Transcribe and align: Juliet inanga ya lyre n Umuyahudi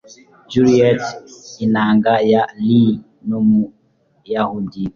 Juliet 0.51 1.01
inanga 1.65 2.13
ya 2.31 2.43
lyre 2.65 2.99
n 3.27 3.29
Umuyahudi 3.39 4.83